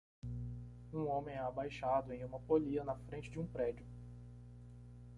Um 0.91 1.05
homem 1.07 1.35
é 1.35 1.37
abaixado 1.37 2.11
em 2.11 2.25
uma 2.25 2.39
polia 2.39 2.83
na 2.83 2.95
frente 2.95 3.29
de 3.29 3.37
um 3.37 3.45
prédio 3.45 3.85